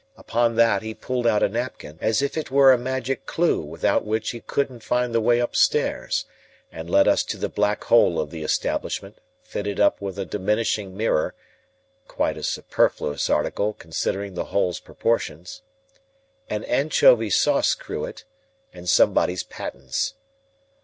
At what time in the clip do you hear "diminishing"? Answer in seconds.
10.25-10.97